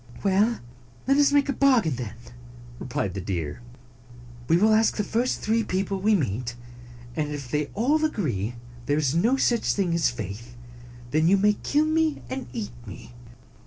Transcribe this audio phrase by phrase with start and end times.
[0.23, 0.61] "Well,
[1.07, 2.15] let us make a bargain, then,"
[2.79, 3.61] replied the deer.
[4.47, 6.55] "We will ask the first three people we meet,
[7.15, 8.55] and if they all agree
[8.87, 10.55] there is no such 141 thing as faith,
[11.11, 13.13] then you may kill me and eat me."